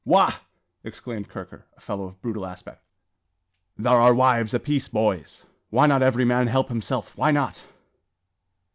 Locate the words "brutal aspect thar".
2.23-4.01